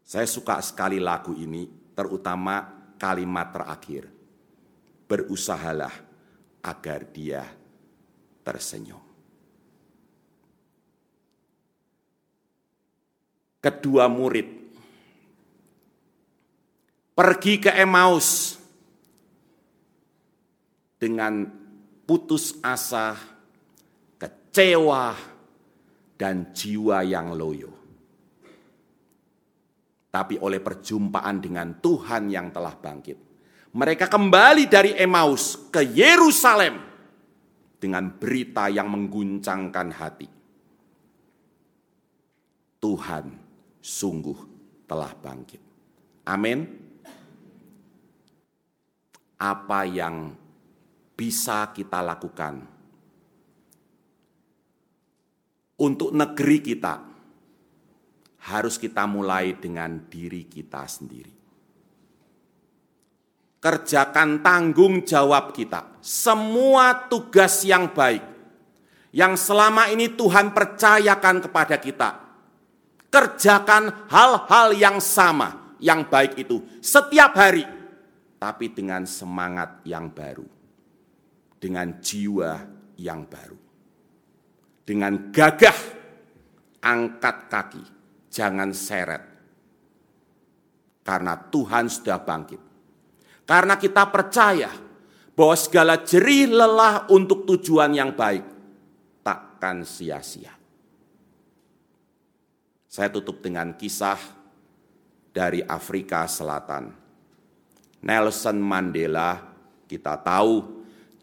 [0.06, 1.66] Saya suka sekali lagu ini,
[1.98, 2.62] terutama
[3.02, 4.06] kalimat terakhir.
[5.10, 5.90] Berusahalah
[6.62, 7.50] agar dia
[8.46, 9.02] tersenyum.
[13.58, 14.48] Kedua murid
[17.18, 18.54] pergi ke Emmaus
[21.02, 21.66] dengan
[22.08, 23.20] putus asa,
[24.16, 25.12] kecewa,
[26.16, 27.72] dan jiwa yang loyo.
[30.08, 33.18] Tapi oleh perjumpaan dengan Tuhan yang telah bangkit,
[33.76, 36.80] mereka kembali dari Emmaus ke Yerusalem
[37.78, 40.30] dengan berita yang mengguncangkan hati.
[42.82, 43.26] Tuhan
[43.84, 44.40] sungguh
[44.88, 45.62] telah bangkit.
[46.26, 46.88] Amin
[49.38, 50.34] apa yang
[51.18, 52.62] bisa kita lakukan
[55.82, 56.96] untuk negeri kita
[58.48, 61.34] harus kita mulai dengan diri kita sendiri.
[63.58, 68.22] Kerjakan tanggung jawab kita, semua tugas yang baik
[69.12, 72.10] yang selama ini Tuhan percayakan kepada kita.
[73.10, 77.66] Kerjakan hal-hal yang sama, yang baik itu setiap hari
[78.38, 80.46] tapi dengan semangat yang baru,
[81.58, 82.54] dengan jiwa
[83.02, 83.60] yang baru,
[84.86, 85.80] dengan gagah
[86.82, 87.84] angkat kaki,
[88.30, 89.24] jangan seret,
[91.02, 92.62] karena Tuhan sudah bangkit.
[93.48, 94.68] Karena kita percaya
[95.32, 98.44] bahwa segala jerih lelah untuk tujuan yang baik
[99.24, 100.52] takkan sia-sia.
[102.92, 104.20] Saya tutup dengan kisah
[105.32, 107.08] dari Afrika Selatan
[108.04, 109.42] Nelson Mandela,
[109.90, 110.77] kita tahu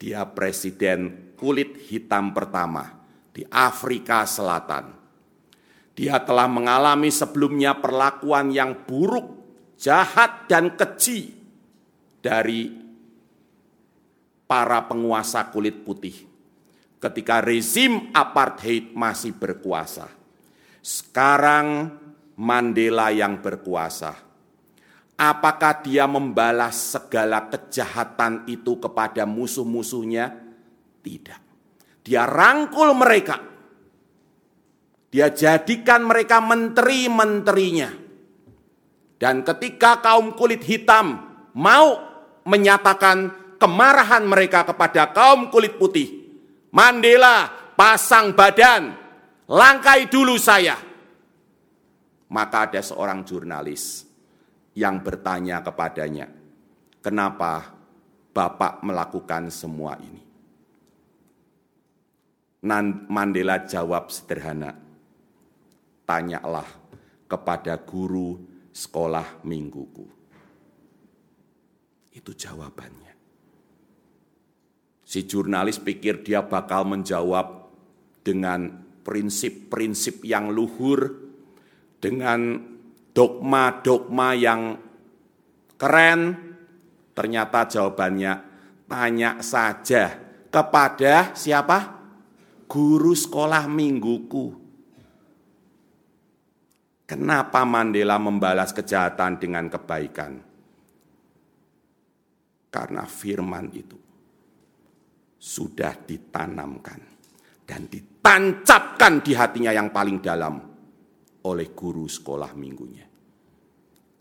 [0.05, 2.93] dia presiden kulit hitam pertama
[3.33, 4.93] di Afrika Selatan.
[5.97, 9.33] Dia telah mengalami sebelumnya perlakuan yang buruk,
[9.81, 11.33] jahat, dan keji
[12.21, 12.69] dari
[14.45, 16.29] para penguasa kulit putih
[17.01, 20.13] ketika rezim apartheid masih berkuasa.
[20.85, 21.97] Sekarang
[22.37, 24.21] Mandela yang berkuasa
[25.15, 30.35] Apakah dia membalas segala kejahatan itu kepada musuh-musuhnya?
[31.07, 31.41] Tidak.
[32.03, 33.39] Dia rangkul mereka.
[35.15, 37.95] Dia jadikan mereka menteri-menterinya.
[39.15, 41.23] Dan ketika kaum kulit hitam
[41.55, 42.03] mau
[42.43, 46.27] menyatakan kemarahan mereka kepada kaum kulit putih,
[46.75, 47.47] Mandela
[47.79, 48.99] pasang badan,
[49.47, 50.75] langkai dulu saya.
[52.35, 54.14] Maka ada seorang jurnalis
[54.75, 56.27] yang bertanya kepadanya,
[56.99, 57.75] "Kenapa
[58.35, 60.23] Bapak melakukan semua ini?"
[63.07, 64.75] Mandela jawab sederhana,
[66.03, 66.67] "Tanyalah
[67.31, 68.43] kepada guru
[68.75, 70.07] sekolah mingguku."
[72.15, 73.15] Itu jawabannya.
[75.05, 77.71] Si jurnalis pikir dia bakal menjawab
[78.25, 81.13] dengan prinsip-prinsip yang luhur,
[82.01, 82.74] dengan
[83.15, 84.75] dogma-dogma yang
[85.79, 86.21] keren,
[87.15, 88.33] ternyata jawabannya
[88.91, 90.19] tanya saja
[90.51, 92.03] kepada siapa?
[92.67, 94.67] Guru sekolah mingguku.
[97.07, 100.43] Kenapa Mandela membalas kejahatan dengan kebaikan?
[102.73, 103.95] Karena firman itu
[105.39, 106.99] sudah ditanamkan
[107.63, 110.74] dan ditancapkan di hatinya yang paling dalam
[111.45, 113.07] oleh guru sekolah minggunya.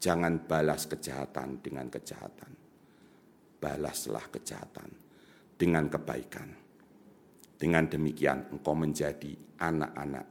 [0.03, 2.51] Jangan balas kejahatan dengan kejahatan.
[3.63, 4.89] Balaslah kejahatan
[5.55, 6.49] dengan kebaikan.
[7.55, 9.31] Dengan demikian engkau menjadi
[9.63, 10.25] anak-anak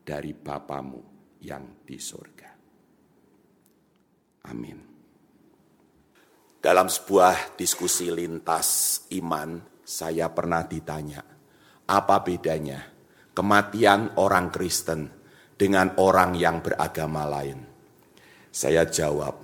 [0.00, 1.02] dari Bapamu
[1.44, 2.48] yang di sorga.
[4.48, 4.80] Amin.
[6.56, 11.20] Dalam sebuah diskusi lintas iman, saya pernah ditanya,
[11.84, 12.80] apa bedanya
[13.36, 15.17] kematian orang Kristen
[15.58, 17.58] dengan orang yang beragama lain?
[18.54, 19.34] Saya jawab,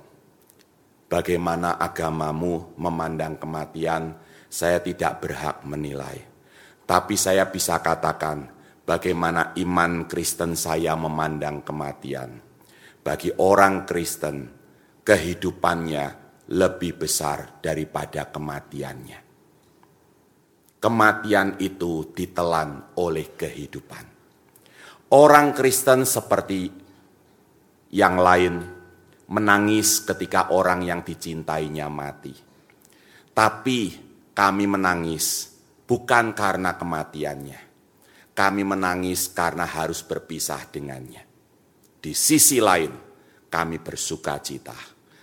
[1.11, 4.23] bagaimana agamamu memandang kematian
[4.55, 6.15] Saya tidak berhak menilai.
[6.87, 8.47] Tapi saya bisa katakan
[8.87, 12.39] bagaimana iman Kristen saya memandang kematian.
[13.03, 14.47] Bagi orang Kristen,
[15.03, 16.05] kehidupannya
[16.55, 19.19] lebih besar daripada kematiannya.
[20.79, 24.14] Kematian itu ditelan oleh kehidupan.
[25.13, 26.65] Orang Kristen seperti
[27.93, 28.57] yang lain
[29.29, 32.33] menangis ketika orang yang dicintainya mati.
[33.29, 33.79] Tapi
[34.33, 35.53] kami menangis
[35.85, 37.61] bukan karena kematiannya.
[38.33, 41.21] Kami menangis karena harus berpisah dengannya.
[42.01, 42.91] Di sisi lain,
[43.45, 44.75] kami bersuka cita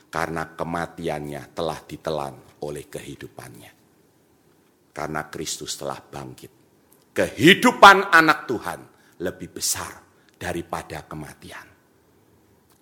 [0.08, 3.72] karena kematiannya telah ditelan oleh kehidupannya.
[4.94, 6.52] Karena Kristus telah bangkit.
[7.12, 8.91] Kehidupan anak Tuhan
[9.22, 10.02] lebih besar
[10.34, 11.66] daripada kematian.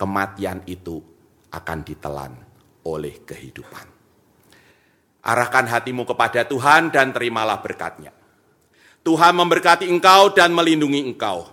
[0.00, 0.96] Kematian itu
[1.52, 2.32] akan ditelan
[2.88, 3.86] oleh kehidupan.
[5.20, 8.16] Arahkan hatimu kepada Tuhan dan terimalah berkatnya.
[9.04, 11.44] Tuhan memberkati engkau dan melindungi engkau.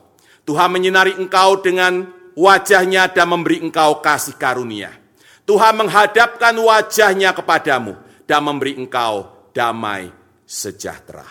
[0.48, 2.08] Tuhan menyinari engkau dengan
[2.40, 4.96] wajahnya dan memberi engkau kasih karunia.
[5.44, 10.12] Tuhan menghadapkan wajahnya kepadamu dan memberi engkau damai
[10.48, 11.28] sejahtera.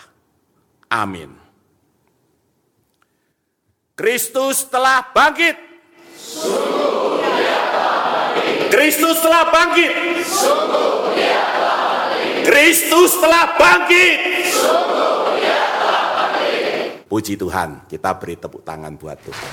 [0.93, 1.46] Amin.
[3.97, 5.57] Kristus telah bangkit.
[8.69, 9.93] Kristus telah bangkit.
[12.45, 14.17] Kristus telah bangkit.
[17.09, 19.51] Puji Tuhan, kita beri tepuk tangan buat Tuhan.